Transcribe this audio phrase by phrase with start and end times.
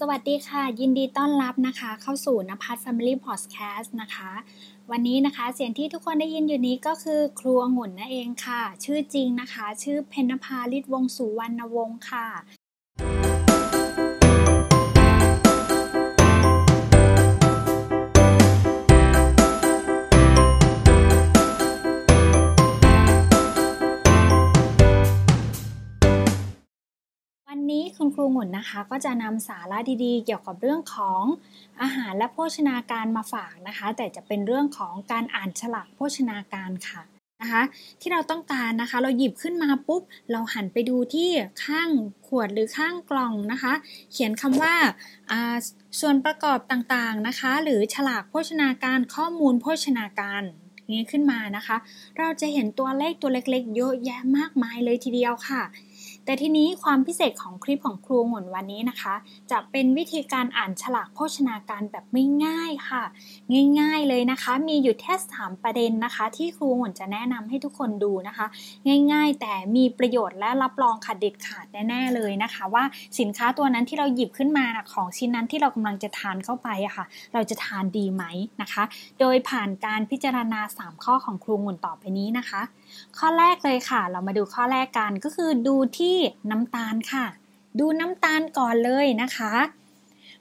[0.00, 4.30] สวัสดีค่ะ ยินดีต้อนรับนะคะ เข้าสู่นภัส Family Podcast นะคะ
[4.90, 12.26] วันนี้นะคะเสียงที่ทุกคนได้ยินอยู่นี้ก็คือครูองุ่นนั่นเองค่ะ ชื่อจริงนะคะ ชื่อเพนภาลิตวงสุวรรณวงศ์ค่ะ
[27.72, 31.22] นี้คุณครูหมุนนะคะก็จะนำสาระดีๆ เกี่ยวกับเรื่องของ
[31.82, 37.02] อาหารและโภชนาการมาฝากนะคะ แต่จะเป็นเรื่องของการอ่านฉลากโภชนาการค่ะ
[37.42, 37.62] นะคะ
[38.00, 41.28] ที่เราต้องการนะคะ เราหยิบขึ้นมาปุ๊บ เราหันไปดูที่
[41.64, 41.90] ข้าง
[42.26, 43.72] ขวดหรือข้างกล่องนะคะ
[44.12, 44.74] เขียนคำว่า
[46.00, 50.42] ส่วนประกอบต่างๆนะคะ หรือฉลากโภชนาการข้อมูลโภชนาการ
[50.92, 51.76] นี้ขึ้นมานะคะ
[52.18, 55.62] เราจะเห็นตัวเลขตัวเล็กๆ เยอะแยะมากมายเลยทีเดียวค่ะ
[56.24, 59.14] แต่ทีนี้ความพิเศษของคลิปของครูหมุนวันนี้นะคะ
[59.50, 63.02] จะเป็นวิธีการอ่านฉลากโภชนาการแบบไม่ง่ายค่ะ
[63.80, 68.46] ง่าย ๆเลยนะคะ มีอยู่แค่3ประเด็นนะคะ ที่ครูหมุนจะแนะนำให้ทุกคนดูนะคะ
[69.12, 72.84] ง่าย ๆ แต่มีประโยชน์และรับรองขาดเด็ดขาดแน่ๆเลยนะคะ ว่า
[73.18, 78.24] สินค้าตัวนั้นที่เราหยิบขึ้นมาของชิ้นนั้นที่เรากำลังจะทานเข้าไปอะค่ะ เราจะทานดีไหม
[78.62, 78.82] นะคะ
[79.20, 82.62] โดยผ่านการพิจารณา 3 ข้อของครูหมุนต่อไปนี้นะคะ
[83.18, 87.26] ข้อแรกเลยค่ะ เรามาดูข้อแรกกันก็คือดูที่ที่น้ำตาลค่ะ
[87.78, 89.52] ดูน้ำตาลก่อนเลยนะคะ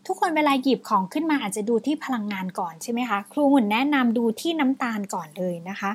[0.05, 5.91] ทุกคนเวลาหยิบของขึ้นมาอาจจะดูที่พลังงานก่อนใช่ไหมคะ ครูหุ่นแนะนำดูที่น้ำตาลก่อนเลยนะคะ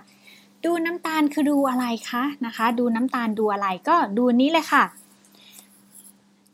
[0.65, 4.85] ดูน้ำตาลคือดูอะไรคะนะคะ ดูน้ำตาลดูอะไรก็ดูนี้เลยค่ะ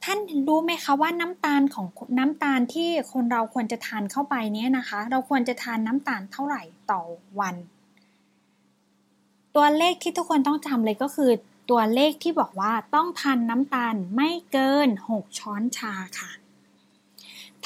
[0.05, 1.87] ท่านรู้ไหมคะว่าน้ำตาลของ
[2.19, 7.00] น้ำตาลที่คนเราควรจะทานเข้าไปเนี้ยนะคะ เราควรจะทานน้ำตาลเท่าไหร่ต่อ
[7.41, 7.55] วัน
[9.55, 11.31] ตัวเลขที่ทุกคนต้องจำเลยก็คือ
[11.70, 16.30] ตัวเลขที่บอกว่าต้องทานน้ำตาลไม่เกิน 6 ช้อนชาค่ะ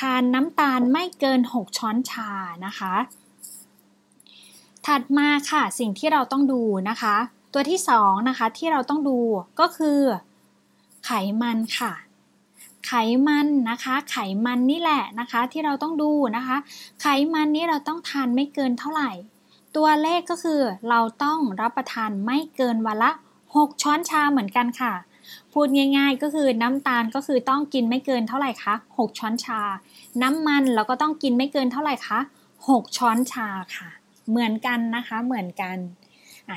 [0.00, 2.30] ทานน้ำตาลไม่เกิน 6 ช้อนชา
[2.66, 2.94] นะคะ
[4.86, 7.16] ถัดมาค่ะสิ่งที่เราต้องดูนะคะ
[7.52, 9.18] ตัวที่สองนะคะที่เราต้องดู
[9.60, 10.00] ก็คือ
[11.06, 11.10] ไข
[11.42, 11.92] มันค่ะ
[12.86, 12.92] ไข
[13.28, 16.56] มันนะคะ ไขมันนี่แหละนะคะที่เราต้องดูนะคะ
[17.00, 19.10] ไขมันนี้เราต้องทานไม่เกินเท่าไหร่
[19.76, 23.10] ตัวเลขก็คือเราต้องรับประทานไม่เกินวันละ
[23.54, 24.92] 6 ช้อนชาเหมือนกันค่ะ
[25.52, 29.60] พูดง่าย ๆ ก็คือน้ำตาลก็คือต้องกินไม่เกินเท่าไหร่คะ6 ช้อนชา
[30.22, 32.18] น้ำมันเราก็ต้องกินไม่เกินเท่าไหร่คะ
[32.58, 33.88] 6 ช้อนชาค่ะ
[34.30, 35.76] เหมือนกันนะคะเหมือนกัน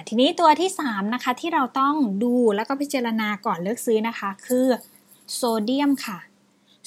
[0.08, 4.68] ทีนี้ตัวที่ 3 นะคะที่เราต้องดูแล้วก็พิจารณาก่อนเลือกซื้อนะคะ คือ
[5.34, 6.18] โซเดียมค่ะ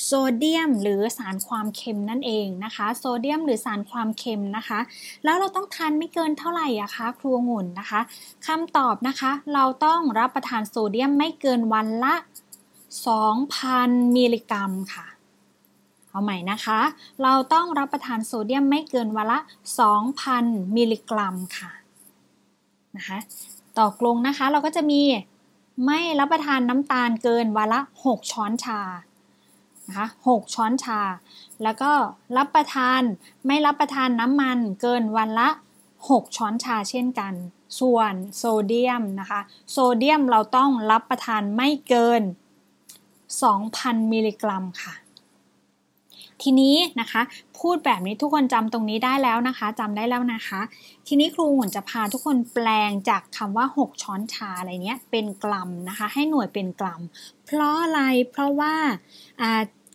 [0.04, 4.78] โซเดียมหรือสารความเค็มนั่นเองนะคะ โซเดียมหรือสารความเค็มนะคะ
[5.24, 8.00] แล้วเราต้องทานไม่เกินเท่าไหร่อะคะครูงุ่นนะคะ
[8.46, 12.14] คำตอบนะคะเราต้องรับประทานโซเดียมไม่เกินวันละ
[13.34, 15.06] 2,000 มิลลิกรัมค่ะ
[16.10, 16.80] เอาใหม่นะคะ
[17.22, 19.38] เราต้องรับประทานโซเดียมไม่เกินวันละ
[20.06, 21.70] 2,000 มิลลิกรัมค่ะ
[22.96, 23.18] นะคะ
[23.78, 25.00] ต่อกลงนะคะเราก็จะมี
[25.86, 28.80] ไม่รับประทานน้ำตาลเกินวันละ 6 ช้อนชา
[29.88, 31.00] นะคะ6ช้อนชา
[31.62, 31.92] แล้วก็
[32.36, 33.00] รับประทาน
[33.46, 35.48] ไม่รับประทานน้ำมันเกินวันละ
[35.92, 37.34] 6 ช้อนชาเช่นกัน
[37.80, 39.40] ส่วนโซเดียมนะคะ
[39.70, 42.22] โซเดียมเราต้องรับประทานไม่เกิน
[42.96, 44.94] 2,000 มิลลิกรัมค่ะ
[46.42, 47.22] ทีนี้นะคะ
[47.58, 50.60] พูดแบบนี้ทุกคนจำตรงนี้ได้แล้วนะคะจำได้แล้วนะคะ
[51.06, 57.02] ทีนี้ครูหุ่นจะพาทุกคนแปลงจากคำว่า 6 ช้อนชาอะไรเนี้ยเป็นกรัมนะคะ ให้หน่วยเป็นกรัม
[57.46, 58.74] เพราะอะไรเพราะว่า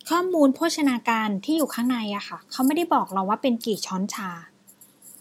[0.10, 4.30] ข้อมูลโภชนาการที่อยู่ข้างในอะค่ะเขาไม่ได้บอกเราว่าเป็นกี่ช้อนชา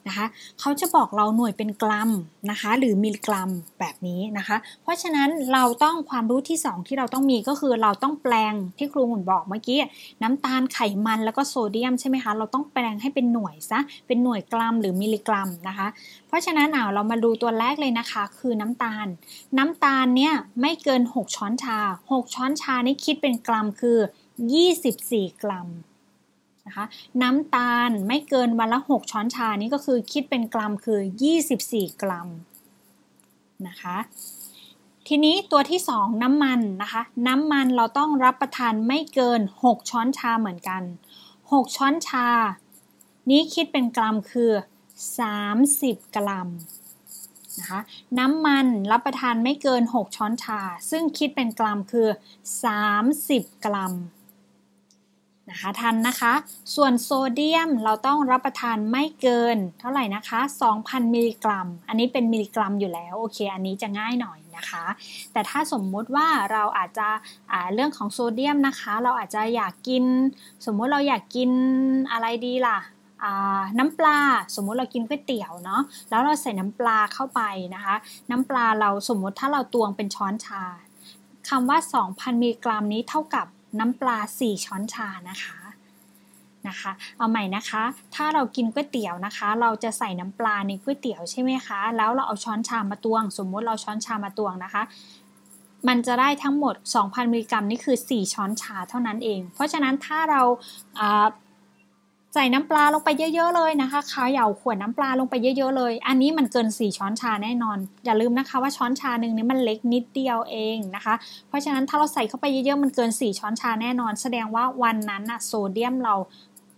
[0.09, 0.27] นะคะ
[0.61, 2.11] เขาจะบอกเราหน่วยเป็นกรัม
[2.51, 3.51] นะคะหรือมิลลิกรัม
[3.81, 9.81] แบบนี้นะคะ เพราะฉะนั้นเราต้องความรู้ที่ 2 ที่เราต้องมีก็คือเราต้องแปลงที่ครูหุ่นบอกเมื่อกี้
[10.23, 15.89] น้ำตาลไขมันแล้วก็โซเดียมใช่ไหมคะเราต้องแปลงให้เป็นหน่วยซะเป็นหน่วยกรัมหรือมิลลิกรัมนะคะ
[16.29, 19.07] เพราะฉะนั้นเอาเรามาดูตัวแรกเลยนะคะ คือน้ำตาล
[19.59, 21.79] น้ำตาลเนี่ยไม่เกิน 6 ช้อนชา
[22.11, 23.99] 6 ช้อนชานี่คิดเป็นกรัมคือ
[24.71, 25.69] 24 กรัม
[26.67, 26.85] นะคะ
[27.23, 31.01] น้ำตาลไม่เกินวันละ 6 ช้อนชานี่ก็คือคิดเป็นกรัมคือ
[31.51, 32.29] 24 กรัม
[33.67, 33.97] นะคะ
[35.09, 40.83] ทีนี้ตัวที่ 2 น้ำมันนะคะ น้ำมันเราต้องรับประทานไม่เกิน 6 ช้อนชาเหมือนกัน
[41.33, 42.29] 6 ช้อนชา
[43.31, 44.53] นี้คิดเป็นกรัมคือ
[45.33, 46.49] 30 กรัม
[47.59, 47.81] นะคะ
[48.19, 50.61] น้ำมันรับประทานไม่เกิน 6 ช้อนชา
[50.91, 52.09] ซึ่งคิดเป็นกรัมคือ
[52.87, 53.93] 30 กรัม
[55.51, 56.33] นะคะทันนะคะ
[56.75, 60.41] ส่วนโซเดียมเราต้องรับประทานไม่เกินเท่าไหร่นะคะ
[60.77, 64.85] 2,000 มิลลิกรัม อันนี้เป็นมิลลิกรัมอยู่แล้วโอเค อันนี้จะง่ายหน่อยนะคะ
[65.33, 70.05] แต่ถ้าสมมุติว่าเราอาจจะะเรื่องของโซเดียมนะคะ เราอาจจะอยากกิน
[70.67, 71.51] สมมุติเราอยากกิน
[72.13, 72.79] อะไรดีล่ะ
[73.79, 74.19] น้ำปลา
[74.55, 77.41] สมมุติเรากินก๋วยเตี๋ยวเนาะแล้วเราใส่น้ำปลาเข้าไป
[77.75, 77.95] นะคะ
[78.31, 80.63] น้ำปลาเราสมมุติถ้าเราตวงเป็นช้อนชา
[81.49, 81.79] คำว่า
[82.11, 83.47] 2,000มิลลิกรัมนี้เท่ากับ
[83.79, 85.57] น้ำปลา 4 ช้อนชานะคะ
[86.69, 87.83] นะคะ เอาใหม่นะคะ
[88.15, 94.83] ถ้าเรากินก๋วยเตี๋ยวนะคะ เราจะใส่น้ำปลาในก๋วยเตี๋ยวใช่ไหมคะ แล้วเราเอาช้อนชามาตวง สมมุติเราช้อนชามาตวงนะคะ
[95.89, 100.43] มันจะได้ทั้งหมด 2,000 มิลลิกรัมนี่คือ 4 ช้อนชาเท่านั้นเอง เพราะฉะนั้นถ้าเรา
[102.39, 111.15] ใส่น้ำปลาลงไปเยอะๆเลยนะคะเขย่าขวดน้ำปลาลงไปเยอะๆเลย อันนี้มันเกิน 4 ช้อนชาแน่นอน อย่าลืมนะคะว่าช้อนชาหนึ่งนี้มันเล็กนิดเดียวเองนะคะ
[111.49, 116.15] เพราะฉะนั้นถ้าเราใส่เข้าไปเยอะๆมันเกิน 4 ช้อนชาแน่นอน แสดงว่าวันนั้นอะโซเดียมเรา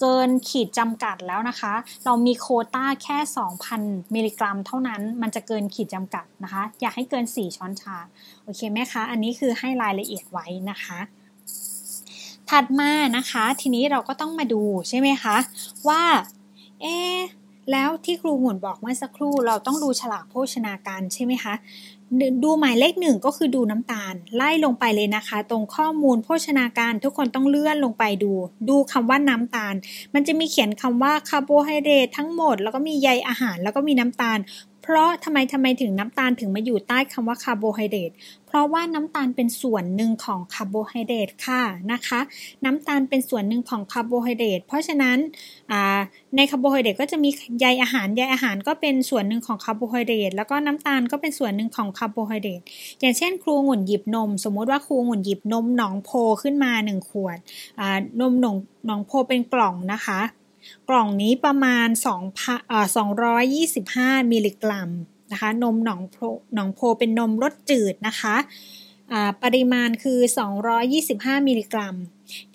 [0.01, 3.19] เกินขีดจำกัดแล้วนะคะ เรามีโควตาแค่
[3.67, 7.97] 2,000 มิลลิกรัม เท่านั้น มันจะเกินขีดจำกัดนะคะ อย่าให้เกิน 4 ช้อนชา
[8.45, 10.99] โอเคไหมคะ อันนี้คือให้รายละเอียดไว้นะคะ
[12.51, 15.37] ถัดมานะคะ ทีนี้เราก็ต้องมาดูใช่ไหมคะ
[15.89, 16.03] ว่า
[16.81, 16.97] เอ๊
[17.73, 21.55] แล้วที่ครูหมุนบอกเมื่อสักครู่เราต้องดูฉลากโภชนาการใช่ไหมคะ
[22.45, 28.33] ดูหมายเลขหนึ่งก็คือดูน้ำตาล ไล่ลงไปเลยนะคะ ตรงข้อมูลโภชนาการทุกคนต้องเลื่อนลงไปดู
[28.69, 29.75] ดูคำว่าน้ำตาล
[30.15, 34.39] มันจะมีเขียนคำว่าคาร์โบไฮเดรตทั้งหมด แล้วก็มีใยอาหารแล้วก็มีน้ำตาล
[34.91, 38.11] เพราะทำไมทำไมถึงน้ำตาลถึงมาอยู่ใต้คำว่าคาร์โบไฮเดรต
[38.47, 41.63] เพราะว่าน้ำตาลเป็นส่วนหนึ่งของคาร์โบไฮเดรตค่ะ
[41.93, 42.21] นะคะ
[42.65, 45.19] น้ำตาลเป็นส่วนหนึ่งของคาร์โบไฮเดรตเพราะฉะนั้น
[46.37, 47.31] ในคาร์โบไฮเดรตก็จะมี
[47.61, 52.61] ใยอาหารใยอาหารก็เป็นส่วนหนึ่งของคาร์โบไฮเดรตแล้วก็น้ำตาลก็เป็นส่วนหนึ่งของคาร์โบไฮเดรต
[53.01, 56.11] อย่างเช่น ครูองุ่นหยิบนม สมมติว่าครูองุ่นหยิบนมหนองโพ
[56.43, 57.39] ขึ้นมา 1 ขวด
[58.21, 58.57] นมหนอง
[58.87, 60.21] หนองโพเป็นกล่องนะคะ
[60.89, 62.01] กล่องนี้ประมาณ2
[63.07, 64.91] 225 มิลลิกรัม
[65.33, 66.17] นะคะ นมหนองโพ
[66.55, 68.37] หนองโพเป็นนมรสจืดนะคะ
[69.43, 70.19] ปริมาณคือ
[70.83, 71.95] 225 มิลลิกรัม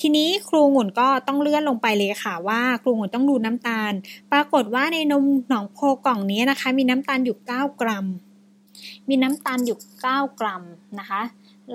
[0.01, 3.93] ทีนี้ครูหงุ่นก็ต้องเลื่อนลงไปเลยค่ะว่าครูหงุ่นต้องดูน้ำตาล
[4.31, 8.05] ปรากฏว่าในนมหนองโพกล่องนี้นะคะ มีน้ำตาลอยู่ 9 กรัม
[9.09, 9.77] มีน้ำตาลอยู่
[10.07, 10.63] 9 กรัม
[10.99, 11.21] นะคะ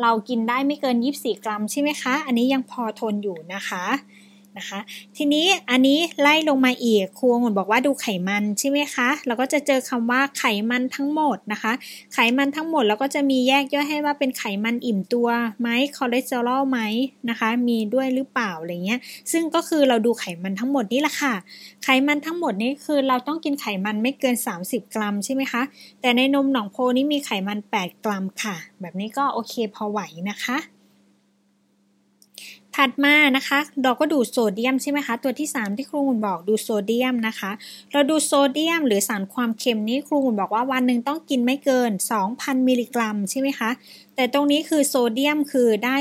[0.03, 3.85] เรากินได้ไม่เกิน 24 กรัมใช่ไหมคะ อันนี้ยังพอทนอยู่นะคะ
[4.59, 4.81] นะคะ
[5.17, 11.73] ทีนี้อันนี้ไล่ลงมาอีกครูองุ่นบอกว่าดูไขมันใช่ไหมคะ เราก็จะเจอคำว่าไขมันทั้งหมดนะคะ
[12.15, 15.29] ไขมันทั้งหมดแล้วก็จะมีแยกย่อยให้ว่าเป็นไขมันอิ่มตัว
[15.61, 16.81] ไหมคอเลสเตอรอลไหม
[17.29, 19.01] นะคะ มีด้วยหรือเปล่าอะไรเงี้ย
[19.33, 21.35] ซึ่งก็คือเราดูไขมันทั้งหมดนี่แหละค่ะ
[21.85, 25.63] ไขมันทั้งหมดนี้คือเราต้องกินไขมันไม่เกิน 30 กรัมใช่ไหมคะ
[26.01, 30.01] แต่ในนมหนองโพนี่มีไขมัน 8 กรัมค่ะ แบบนี้ก็โอเคพอไหว
[30.31, 30.59] นะคะ
[32.83, 37.51] ถัดมานะคะ เราก็ดูโซเดียมใช่ไหมคะ ตัวที่ 3 ที่ครูองุ่นบอกดูโซเดียมนะคะ
[37.93, 41.91] เราดูโซเดียม หรือสารความเค็มนี้ครูองุ่นบอกว่าวันหนึ่งต้องกินไม่เกิน
[42.29, 43.71] 2,000 มิลลิกรัมใช่ไหมคะ
[44.15, 45.97] แต่ตรงนี้คือโซเดียมคือได้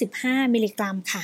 [0.00, 1.22] 95 มิลลิกรัมค่ะ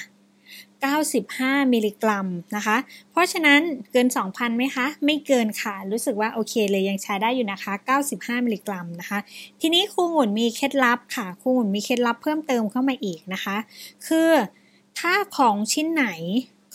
[0.84, 2.26] 95 มิลลิกรัม
[2.56, 2.76] นะคะ
[3.10, 3.60] เพราะฉะนั้น
[3.92, 7.72] เกิน 2,000ไหมคะ ไม่เกินค่ะ รู้สึกว่าโอเคเลยยังใช้ได้อยู่นะคะ
[8.08, 9.18] 95 มิลลิกรัมนะคะ
[9.60, 13.56] ทีนี้ครูหุ่นมีเคล็ดลับค่ะ ครูหุ่นมีเคล็ดลับเพิ่มเติมเข้ามาอีกนะคะ
[14.08, 14.30] คือ
[15.00, 16.06] ถ้าของชิ้นไหน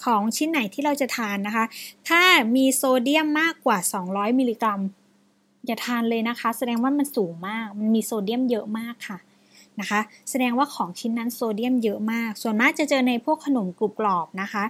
[0.03, 1.65] ของชิ้นไหนที่เราจะทานนะคะ
[2.09, 2.21] ถ้า
[2.55, 3.77] มีโซเดียมมากกว่า
[4.09, 4.81] 200 มิลลิกรัม
[5.65, 9.17] อย่าทานเลยนะคะ แสดงว่ามันสูงมาก มันมีโซเดียมเยอะมากค่ะ
[9.81, 9.99] นะคะ
[10.29, 14.63] แสดงว่าของชิ้นนั้นโซเดียมเยอะมาก ส่วนมากจะเจอในพวกขนมกรุบกรอบนะคะ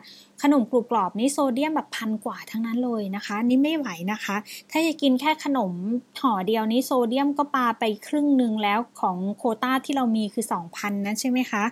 [0.43, 4.35] ขนมกรุบกรอบนี้โซเดียมแบบพันกว่าทั้งนั้นเลยนะคะ นี่ไม่ไหวนะคะ
[4.71, 5.71] ถ้าจะกินแค่ขนม
[6.19, 11.63] ห่อเดียวนี้โซเดียมก็ปาไปครึ่งหนึ่งแล้วของโคต้าที่เรามีคือ 2,000นั้นใช่ไหมคะ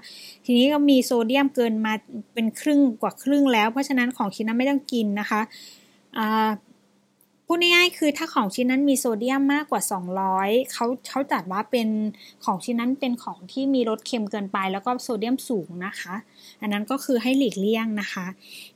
[0.45, 1.93] ทีนี้ก็มีโซเดียมเกินมา
[2.33, 5.41] เป็นครึ่งกว่าครึ่งแล้ว เพราะฉะนั้นของชิ้นนั้นไม่ต้องกินนะคะ
[7.49, 9.81] พูดง่ายๆคือถ้าของชิ้นนั้นมีโซเดียมมากกว่า
[10.27, 11.87] 200เขาเขาจัดว่าเป็น
[12.45, 16.13] ของชิ้นนั้นเป็นของที่มีรสเค็มเกินไป แล้วก็โซเดียมสูงนะคะ
[16.61, 18.25] อันนั้นก็คือให้หลีกเลี่ยงนะคะ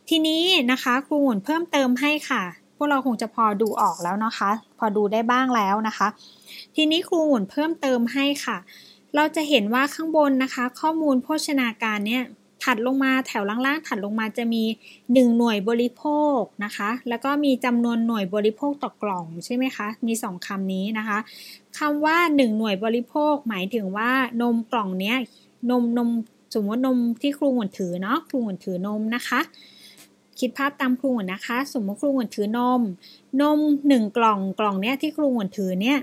[0.09, 2.43] ทีนี้นะคะครูหมุนเพิ่มเติมให้ค่ะ
[2.77, 6.07] พวกเราคงจะพอดูออกแล้วนะคะ พอดูได้บ้างแล้วนะคะ
[6.75, 8.57] ทีนี้ครูหมุนเพิ่มเติมให้ค่ะ
[9.15, 12.23] เราจะเห็นว่าข้างบนนะคะ ข้อมูลโภชนาการเนี่ย
[12.63, 14.63] ถัดลงมาแถวล่างๆถัดลงมาจะมี
[14.99, 16.03] 1 หน่วยบริโภ
[16.37, 21.17] คนะคะ แล้วก็มีจำนวนหน่วยบริโภคต่อกล่องใช่ไหมคะ มี 2คำนี้นะคะ
[21.77, 25.17] คำว่า 1 หน่วยบริโภค หมายถึงว่านมกล่องเนี้ย
[25.69, 26.09] นมนม
[26.53, 29.39] สมมตินมที่ครูหวนถือเนาะครูหวนถือนมนะคะ
[30.39, 32.81] คิดภาพตามครูหวนนะคะ สมมติครูหวนถือนม
[33.41, 35.99] นม 1 กล่องกล่องเนี้ยที่ครูหวนถือเนี่ย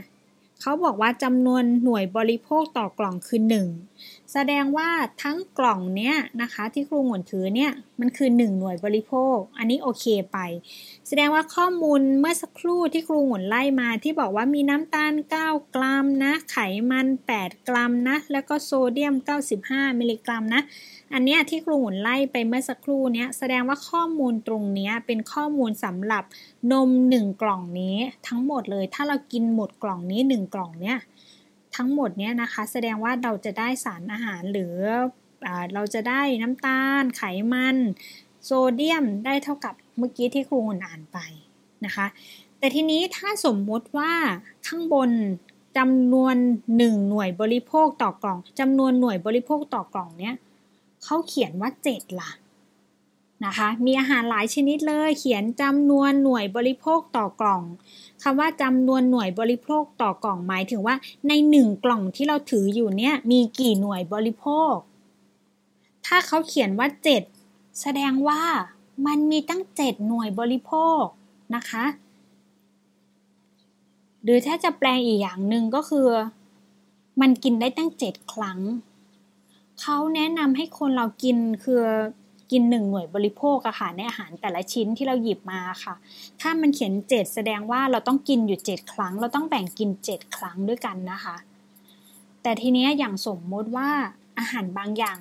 [0.60, 4.88] เขาบอกว่าจำนวนหน่วยบริโภคต่อกล่องคือ1 แสดงว่า
[5.22, 10.38] ทั้งกล่องเนี้ยนะคะที่ครูหมุนถือเนี่ยมันคือ 1 หน่วยบริโภค อันนี้โอเคไป
[11.08, 15.12] แสดงว่าข้อมูลเมื่อสักครู่ที่ครูหมุนไล่มาที่บอกว่ามีน้ำตาล
[15.44, 16.58] 9 กรัมนะ ไข
[16.90, 17.06] มัน
[17.38, 19.14] 8 กรัมนะ แล้วก็โซเดียม
[19.56, 20.62] 95 มิลลิกรัมนะ
[21.12, 26.24] อันเนี้ยที่ครูหมุนไล่ไปเมื่อสักครู่เนี้ยแสดงว่าข้อมูลตรงเนี้ยเป็นข้อมูลสำหรับ
[26.72, 27.96] นม 1 กล่องนี้
[28.28, 30.98] ทั้งหมดเลย ถ้าเรากินหมดกล่องนี้ 1 กล่องเนี้ย
[31.78, 34.74] ทั้งหมดเนี้ยนะคะ แสดงว่าเราจะได้สารอาหารหรือ
[35.46, 37.76] อเราจะได้น้ำตาล ไขมัน
[38.44, 41.18] โซเดียมได้เท่ากับเมื่อกี้ที่ครูหุ่นอ่านไป
[41.84, 42.06] นะคะ
[42.58, 44.12] แต่ทีนี้ถ้าสมมติว่า
[44.66, 45.10] ข้างบน
[45.78, 46.36] จำนวน
[46.76, 50.34] 1 หน่วยบริโภคต่อกล่องจำนวนหน่วยบริโภคต่อกล่องเนี้ย
[51.04, 52.30] เขาเขียนว่า 7 ล่ะ
[53.46, 57.62] นะคะ มีอาหารหลายชนิดเลย เขียนจำนวนหน่วยบริโภคต่อกล่อง
[58.22, 60.94] คำว่าจำนวนหน่วยบริโภคต่อกล่องหมายถึงว่า
[61.28, 64.74] ในหนึ่งกล่องที่เราถืออยู่เนี่ยมีกี่หน่วยบริโภค
[66.06, 66.88] ถ้าเขาเขียนว่า
[67.34, 68.42] 7 แสดงว่า
[69.06, 71.02] มันมีตั้ง 7 หน่วยบริโภค
[71.54, 71.84] นะคะ
[74.22, 76.08] หรือถ้าจะแปลงอีกอย่างหนึ่งก็คือ
[77.20, 78.58] มันกินได้ตั้ง 7 ครั้ง
[79.80, 81.82] เขาแนะนำให้คนเรากินคือ
[82.52, 85.94] กินหนึ่งหน่วยบริโภคอะค่ะในอาหารแต่ละชิ้นที่เราหยิบมาค่ะ
[86.40, 91.36] ถ้ามันเขียนเจ็ดแสดงว่าเราต้องกินอยู่เจ็ดครั้ง เราต้องแบ่งกินเจ็ดครั้งด้วยกันนะคะ
[92.42, 93.88] แต่ทีนี้อย่างสมมติว่า
[94.38, 95.18] อาหารบางอย่าง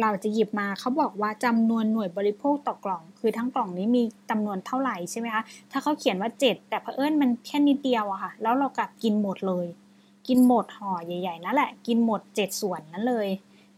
[0.00, 9.66] เราจะหยิบมาเขาบอกว่าจำนวนหน่วยบริโภคต่อกล่อง คือทั้งกล่องนี้มีจำนวนเท่าไหร่ใช่ไหมคะถ้าเขาเขียนว่าเจ็ดแต่เผอิญมันแค่นิดเดียวอะค่ะ แล้วเรากลับกินหมดเลย
[10.28, 13.28] กินหมดห่อใหญ่ ๆนั่นแหละ กินหมดเจ็ดส่วนนั้นเลย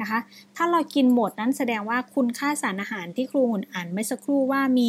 [0.04, 0.20] ะคะ
[0.56, 4.88] ถ้าเรากินหมดนั้นแสดงว่าคุณค่าสารอาหารที่ครูหุ่นอ่านเมื่อสักครู่ว่ามี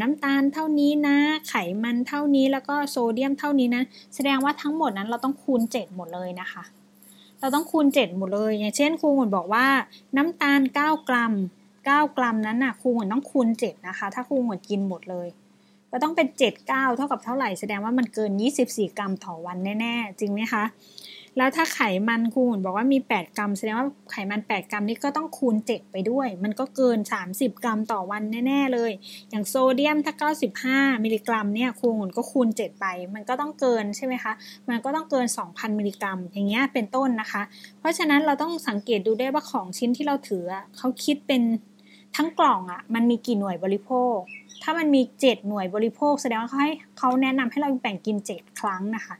[0.00, 1.16] น้ำตาลเท่านี้นะ
[1.48, 3.82] ไขมันเท่านี้แล้วก็โซเดียมเท่านี้นะ
[4.14, 6.62] แสดงว่าทั้งหมดนั้นเราต้องคูณ 7 หมดเลยนะคะ
[7.40, 9.66] เราต้องคูณ 7 หมดเลย อย่างเช่นครูหุ่นบอกว่า
[10.16, 11.34] น้ำตาล 9 กรัม
[11.78, 15.28] 9 กรัมนั้นน่ะครูหุ่นต้องคูณ 7 นะคะ ถ้าครูหุ่นกินหมดเลย
[15.92, 18.32] ก็ต้องเป็น 7 9 เท่ากับเท่าไหร่ แสดงว่ามันเกิน
[18.64, 20.64] 24 กรัมต่อวันแน่ ๆ จริงไหมคะ
[21.38, 26.98] แล้วถ้าไขมันคูณบอกว่ามี 8 กรัม แสดงว่าไขมัน 8 กรัมนี่ก็ต้องคูณ 7 ไปด้วย มันก็เกิน
[27.30, 28.90] 30 กรัมต่อวันแน่ ๆ เลย
[29.30, 30.14] อย่างโซเดียมถ้า
[30.58, 34.32] 95 มิลลิกรัมเนี่ยคูณก็คูณ 7 ไป มันก็ต้องเกินใช่ไหมคะ
[34.68, 37.42] มันก็ต้องเกิน 2,000 มิลลิกรัม อย่างเงี้ยเป็นต้นนะคะ
[37.78, 40.44] เพราะฉะนั้นเราต้องสังเกตดูได้ว่าของชิ้นที่เราถือ
[40.76, 41.42] เขาคิดเป็น
[42.16, 44.16] ทั้งกล่องอะ่ะมันมีกี่หน่วยบริโภค
[44.62, 49.16] ถ้ามันมี 7 หน่วยบริโภค แสดงว่าเขาให้เขาแนะนำให้เราแบ่งกิน 7 ครั้งนะคะ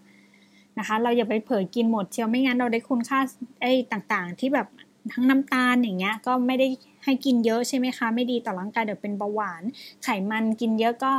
[0.78, 3.18] นะคะ เราอย่าไปเผยกินหมดเชียวไม่งั้นเราได้คุณค่า
[3.62, 4.68] ไอ้ต่างๆ ที่แบบ
[5.12, 6.68] ทั้งน้ำตาลอย่างเงี้ยก็ไม่ได้
[7.04, 9.62] ให้กินเยอะใช่ไหมคะ ไม่ดีต่อร่างกายเดี๋ยวเป็นเบาหวาน
[10.04, 11.12] ไขมันกินเยอะก็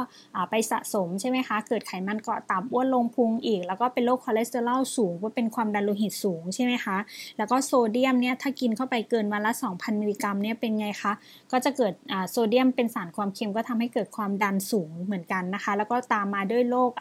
[0.49, 6.97] ไปสะสมใช่ไหมคะ เกิดไขมันเกาะตับอ้วนลงพุงอีก แล้วก็เป็นโรคคอเลสเตอรอลสูงว่าเป็นความดันโลหิตสูงใช่ไหมคะ
[7.37, 11.13] แล้วก็โซเดียมเนี่ยถ้ากินเข้าไปเกินวันละ 2,000มิลลิกรัมเนี่ยเป็นไงคะ
[11.51, 11.93] ก็จะเกิด
[12.31, 16.91] โซเดียมเป็นสารความเค็มก็ทำให้เกิดความดันสูงเหมือนกันนะคะ แล้วก็ตามมาด้วยโรค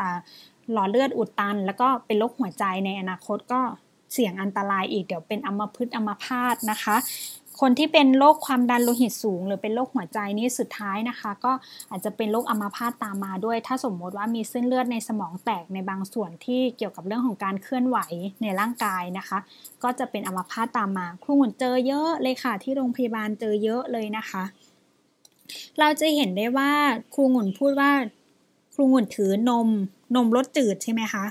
[0.72, 3.60] หลอดเลือดอุดตัน แล้วก็เป็นโรคหัวใจในอนาคตก็
[4.12, 6.96] เสี่ยงอันตรายอีกเดี๋ยวเป็นอัมพฤกษ์อัมพาตนะคะ
[7.60, 11.52] คนที่เป็นโรคความดันโลหิตสูง หรือเป็นโรคหัวใจนี่สุดท้ายนะคะ ก็
[11.90, 17.98] อาจจะเป็นโรคอัมพาตตามมาด้วย ถ้าสมมติว่ามีเส้นเลือดในสมองแตกในบางส่วนที่เกี่ยวกับเรื่องของการเคลื่อนไหว
[18.42, 19.38] ในร่างกายนะคะ
[19.82, 24.42] ก็จะเป็นอัมพาตตามมาครูหุ่นเจอเยอะเลยค่ะ ที่โรงพยาบาลเจอเยอะเลยนะคะ
[25.78, 26.70] เราจะเห็นได้ว่า
[27.14, 27.90] ครูหุ่นพูดว่า
[28.74, 29.68] ครูหุ่นถือนม
[30.14, 31.24] นมรสจืดใช่ไหมคะ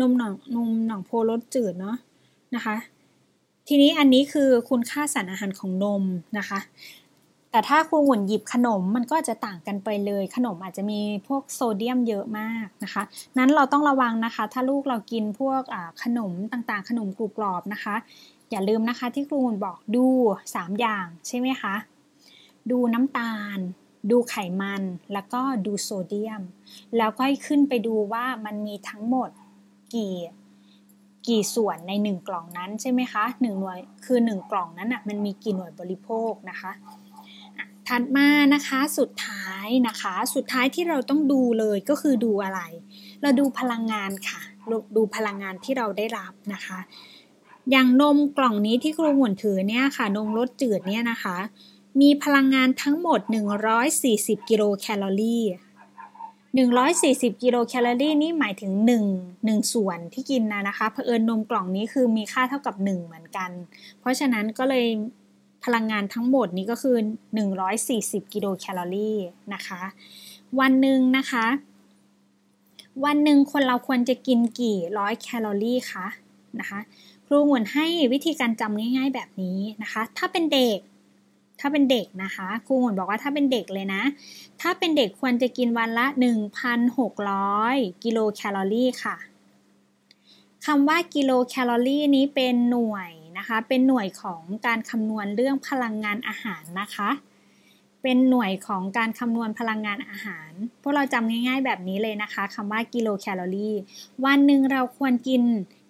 [0.00, 1.96] นมหนองนมหนองโพรสจืดเนาะ
[2.54, 2.76] นะคะ
[3.68, 6.04] ทีนี้อันนี้คือคุณค่าสารอาหารของนม
[6.38, 6.60] นะคะ
[7.50, 13.02] แต่ถ้าคุณหุ่นหยิบขนมมันก็จะต่างกันไปเลย ขนมอาจจะมีพวกโซเดียมเยอะมากนะคะ
[13.38, 15.62] นั้นเราต้องระวังนะคะ ถ้าลูกเรากินพวก
[16.02, 17.94] ขนมต่างๆ ขนมกรุบกรอบนะคะ
[18.50, 20.04] อย่าลืมนะคะที่ครูหุ่นบอกดู
[20.46, 21.74] 3 อย่างใช่ไหมคะ
[22.70, 23.58] ดูน้ำตาล
[24.10, 24.82] ดูไขมัน
[25.12, 26.42] แล้วก็ดูโซเดียม
[26.98, 29.30] แล้วก็ขึ้นไปดูว่ามันมีทั้งหมด
[29.94, 30.14] กี่
[31.26, 36.72] กี่ส่วนใน 1 กล่องนั้นใช่ไหมคะหนึ่งหน่วยคือ 1 กล่องนั้นอะมันมีกี่หน่วยบริโภคนะคะ
[37.88, 42.60] ถัดมานะคะสุดท้ายนะคะสุดท้ายที่เราต้องดูเลยก็คือดูอะไร
[43.22, 44.40] เราดูพลังงานค่ะ
[44.96, 46.78] ดูพลังงานที่เราได้รับนะคะ
[47.70, 51.36] อย่างนมกล่องนี้ที่ครูหุ่นถือเนี่ยค่ะ นมรสจืดเนี่ยนะคะ
[52.00, 53.20] มีพลังงานทั้งหมด
[53.84, 55.44] 140 กิโลแคลอรี่
[56.82, 58.72] 140 กิโลแคลอรี่นี่หมายถึง
[59.10, 63.50] 1 1 ส่วนที่กินนะนะคะเผอิญนมกล่องนี้คือมีค่าเท่ากับ 1 เหมือนกัน
[64.00, 64.86] เพราะฉะนั้นก็เลย
[65.64, 66.96] พลังงานทั้งหมดนี้ก็คือ
[67.64, 69.18] 140 กิโลแคลอรี่
[69.54, 69.80] นะคะ
[70.60, 71.46] วันหนึ่งนะคะ
[73.04, 76.06] วันหนึ่งคนเราควรจะกินกี่ร้อยแคลอรี่คะ
[76.60, 76.80] นะคะ
[77.26, 80.78] ครูหมุนให้วิธีการจำง่ายๆแบบนี้นะคะ ถ้าเป็นเด็ก
[81.62, 84.02] ถ้าเป็นเด็กนะคะครูหมุนบอกว่าถ้าเป็นเด็กเลยนะ
[84.60, 86.06] ถ้าเป็นเด็กควรจะกินวันละ
[87.24, 89.16] 1,600 กิโลแคลอรี่ค่ะ
[90.66, 97.10] คำว่ากิโลแคลอรี่นี้เป็นหน่วยนะคะ เป็นหน่วยของการคำนวณเรื่องพลังงานอาหารนะคะ
[98.02, 100.52] เป็นหน่วยของการคำนวณพลังงานอาหาร
[100.82, 103.74] พวกเราจำง่ายๆแบบนี้เลยนะคะคำว่ากิโลแคลอรี่
[104.24, 105.42] วันหนึ่งเราควรกิน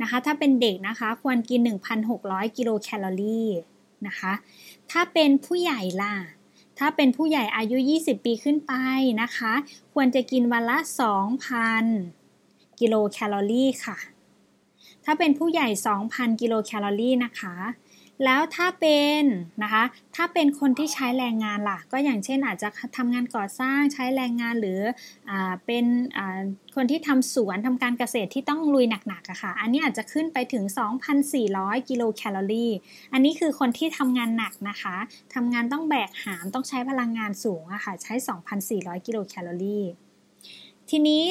[0.02, 1.61] นะคะ ถ้าเป็นเด็กนะคะ ควรกิน
[2.09, 3.49] 1,600 กิโลแคลอรี่
[4.07, 4.33] นะคะ
[4.92, 6.16] ถ้าเป็นผู้ใหญ่ล่ะ
[6.78, 8.72] ถ้าเป็นผู้ใหญ่อายุ 20 ปีขึ้นไป
[9.22, 9.52] นะคะ
[9.92, 10.78] ควรจะกินวันละ
[11.99, 13.99] 2,000 กิโลแคลอรี่ค่ะ
[15.04, 15.68] ถ้าเป็นผู้ใหญ่
[16.04, 17.54] 2,000 กิโลแคลอรี่นะคะ
[18.25, 19.23] แล้วถ้าเป็น
[19.62, 19.85] นะคะ
[20.17, 24.81] ถ้าเป็นคนที่ใช้แรงงานล่ะ ก็อย่างเช่นอาจจะทำงานก่อสร้างใช้แรงงานหรือ
[25.31, 25.33] อ
[25.67, 25.85] เป็น
[26.76, 30.64] คนที่ทำสวนทำการเกษตรที่ต้องลุยหนักๆอะค่ะ อันนี้อาจจะขึ้นไปถึง
[31.26, 32.73] 2,400 กิโลแคลอรี่
[33.12, 34.97] อันนี้คือคนที่ทำงานหนักนะคะ
[35.35, 38.14] ทำงานต้องแบกหามต้องใช้พลังงานสูงอะค่ะ ใช้
[38.61, 39.85] 2,400 กิโลแคลอรี่
[40.91, 41.23] ทีนี้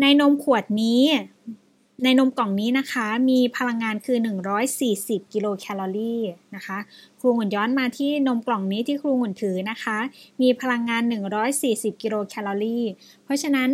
[0.00, 1.02] ในนมขวดนี้
[2.04, 4.18] ในนมกล่องนี้นะคะ มีพลังงานคือ
[4.70, 6.22] 140 กิโลแคลอรี่
[6.54, 6.78] นะคะ
[7.20, 9.98] ครูหุ่นย้อนมาที่นมกล่องนี้ที่ครูหุ่นถือนะคะ
[10.42, 11.02] มีพลังงาน
[11.52, 12.84] 140 กิโลแคลอรี่
[13.24, 13.70] เพราะฉะนั้น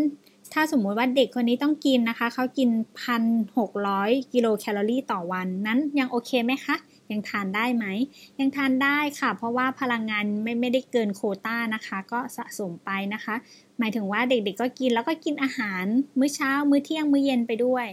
[0.52, 2.68] ถ้าสมมุติว่าเด็กคนนี้ต้องกินนะคะ เขากิน
[3.50, 6.76] 1,600 กิโลแคลอรี่ต่อวันนั้นยังโอเคไหมคะ
[7.12, 7.86] ยังทานได้ไหม
[8.40, 13.34] ยังทานได้ค่ะ เพราะว่าพลังงานไม่ไม่ได้เกินโคต้านะคะ ก็สะสมไปนะคะ
[13.78, 15.84] หมายถึงว่าเด็กๆก็กินแล้วก็กินอาหาร
[16.18, 17.86] มื้อเช้า มื้อเที่ยง มื้อเย็นไปด้วย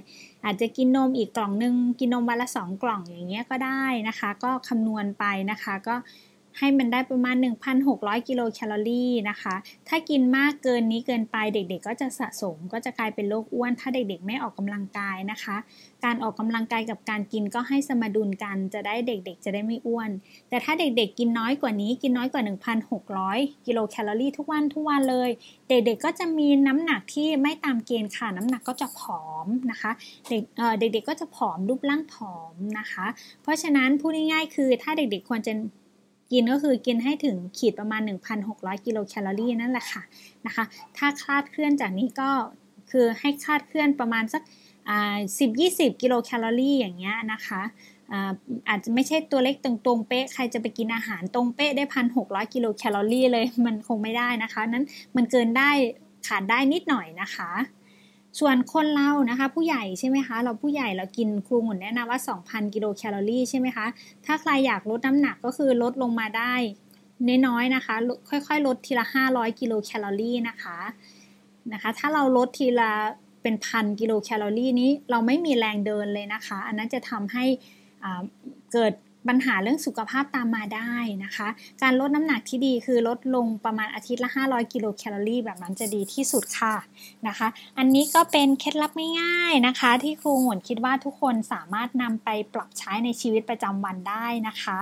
[0.45, 5.95] อาจจะกินนมอีกกล่องหนึ่งกินนมวันละสองกล่องอย่างเงี้ยก็ได้นะคะ ก็คำนวณไปนะคะก็
[6.57, 7.35] ให้มันได้ประมาณ
[7.81, 9.55] 1,600 กิโลแคลอรี่นะคะ
[9.87, 15.57] ถ้ากินมากเกินนี้เกินไปเด็กๆ ก็จะสะสมก็จะกลายเป็นโรคอ้วน ถ้าเด็กๆ ไม่ออกกำลังกายนะคะ
[16.05, 20.09] การออกกำลังกายกับการกินก็ให้สมดุลกันจะได้เด็กๆ จะได้ไม่อ้วน
[20.49, 22.43] แต่ถ้าเด็กๆ กินน้อยกว่านี้กินน้อยกว่า
[23.05, 25.29] 1,600 กิโลแคลอรี่ทุกวันทุกวันเลย
[25.69, 29.91] เด็กๆ ก็จะมีน้ำหนักที่ไม่ตามเกณฑ์ค่ะน้ำหนักก็จะผอมนะคะ
[30.29, 30.43] เด็ก
[30.79, 33.05] เด็กๆก็จะผอมรูปร่างผอมนะคะ
[33.41, 35.53] เพราะฉะนั้นพูดง่ายๆคือถ้าเด็กๆควรจะ
[36.31, 38.01] กินก็คือกินให้ถึงขีดประมาณ
[38.43, 40.01] 1,600 กิโลแคลอรี่นั่นแหละค่ะ
[40.45, 40.63] นะคะ
[40.97, 42.29] ถ้าคลาดเคลื่อนจากนี้ก็
[42.91, 44.41] คือให้คลาดเคลื่อนประมาณสัก
[45.39, 47.61] สิบยี่สิบกิโลแคลอรี่อย่างเงี้ยนะคะ
[48.69, 55.69] อาจจะไม่ใช่ตัวเล็กตรงๆเป๊ะ ใครจะไปกินอาหารตรงเป๊ะได้พันหกร้อยกิโลแคลอรี่เลย มันคงไม่ได้นะคะ นั้นมันเกินได้
[56.27, 57.49] ขาดได้นิดหน่อยนะคะ
[58.39, 63.85] ส่วนคนเรานะคะ ผู้ใหญ่ใช่ไหมคะ เราผู้ใหญ่เรากินครูหมุนแนะนำว่า 2,000 กิโลแคลอรี่ใช่ไหมคะ
[64.25, 66.53] ถ้าใครอยากลดน้ำหนักก็คือลดลงมาได้
[67.47, 67.95] น้อยๆนะคะ
[68.29, 70.77] ค่อยๆ ลดทีละ 500 กิโลแคลอรี่นะคะ
[71.73, 72.91] นะคะ ถ้าเราลดทีละ
[73.41, 77.45] เป็นพันกิโลแคลอรี่นี้เราไม่มีแรงเดินเลยนะคะ อันนั้นจะทำให้
[78.73, 78.93] เกิด
[79.27, 81.47] ปัญหาเรื่องสุขภาพตามมาได้นะคะ
[81.81, 86.75] การลดน้ำหนักที่ดีคือลดลงประมาณอาทิตย์ละ 500 กิโลแคลอรี่แบบนั้นจะดีที่สุดค่ะ
[87.27, 94.79] นะคะ อันนี้ก็เป็นเคล็ดลับง่ายๆนะคะ ที่ครูหวนคิดว่าทุกคนสามารถนำไปปรับใช้ในชีวิตประจำวันได้นะคะ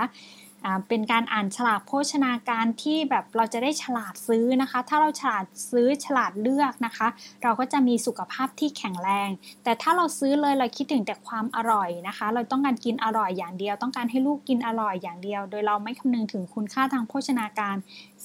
[0.87, 7.07] เป็นการอ่านฉลากโภชนาการที่แบบเราจะได้ฉลาดซื้อนะคะ ถ้าเราฉลาดซื้อฉลาดเลือกนะคะ
[7.43, 9.29] เราก็จะมีสุขภาพที่แข็งแรง
[9.63, 17.75] แต่ถ้าเราซื้อเลยเราคิดถึงแต่ความอร่อยนะคะ เราต้องการกินอร่อยอย่างเดียว ต้องการให้ลูกกินอร่อยอย่างเดียว โดยเราไม่คำนึงถึงคุณค่าทางโภชนาการ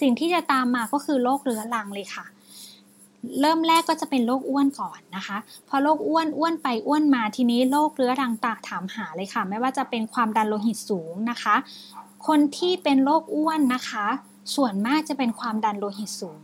[0.01, 2.27] สิ่งที่จะตามมาก็คือโรคเรื้อรังเลยค่ะ
[3.41, 11.55] เริ่มแรกก็จะเป็นโรคอ้วนก่อนนะคะ พอโรคอ้วนอ้วนไปอ้วนมาทีนี้โรคเรื้อรังตาถามหาเลยค่ะ ไม่ว่าจะเป็นความดันโลหิตสูงนะคะ
[12.27, 14.07] คนที่เป็นโรคอ้วนนะคะ
[14.55, 16.43] ส่วนมากจะเป็นความดันโลหิตสูง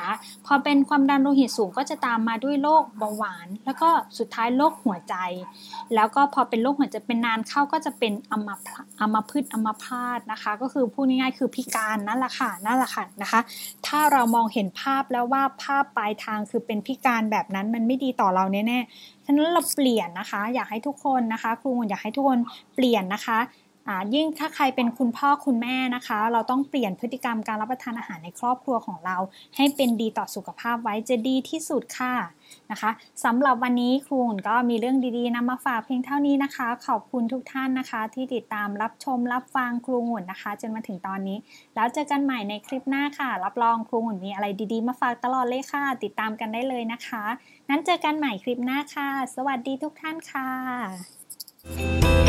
[0.00, 0.12] นะ
[0.46, 5.14] พอเป็นความดันโลหิตสูงก็จะตามมาด้วยโรคเบาหวาน แล้วก็สุดท้ายโรคหัวใจ
[5.94, 8.68] แล้วก็พอเป็นโรคหัวใจเป็นนานเข้าก็จะเป็นอัมพ
[9.00, 13.40] อัมพืชอัมพาตนะคะ ก็คือพูดง่ายๆคือพิการนั่นแหละค่ะนั่นแหละค่ะนะคะ
[13.86, 22.38] ถ้าเรามองเห็นภาพแล้วว่าภาพปลายทางคือเป็นพิการแบบนั้นมันไม่ดีต่อเราแน่ๆฉะนั้นเราเปลี่ยนนะคะ อยากให้ทุกคนนะคะ ครูอยากให้ทุกคน
[22.74, 23.38] เปลี่ยนนะคะ
[24.14, 29.16] ยิ่งถ้าใครเป็นคุณพ่อคุณแม่นะคะ เราต้องเปลี่ยนพฤติกรรมการรับประทานอาหารในครอบครัวของเรา
[29.56, 32.14] ให้เป็นดีต่อสุขภาพไว้จะดีที่สุดค่ะ
[32.70, 32.90] นะคะ
[33.24, 41.38] สำหรับวันนี้ครูหุ่นก็มีเรื่องดีๆนำมาฝากเพียงเท่านี้นะคะ ขอบคุณทุกท่านนะคะ ที่ติดตามรับชมรับฟังครูหุ่นนะคะ จนมาถึงตอนนี้
[41.74, 47.24] แล้วเจอกันใหม่ในคลิปหน้าค่ะ รับรองครูหุ่นมีอะไรดีๆ มาฝากตลอดเลยค่ะ ติดตามกันได้เลยนะคะ
[47.68, 52.23] นั้นเจอกันใหม่คลิปหน้าค่ะ สวัสดีทุกท่านค่ะ